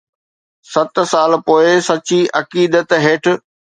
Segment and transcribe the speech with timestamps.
[0.71, 3.23] ست سال پوءِ سچي عقيدت هيٺ